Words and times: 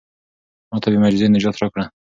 ما 0.69 0.77
ته 0.81 0.87
بې 0.91 0.97
معجزې 1.01 1.27
نجات 1.33 1.55
راکړه. 1.61 1.85